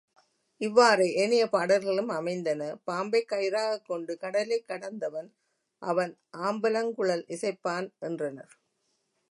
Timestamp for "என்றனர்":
7.99-8.53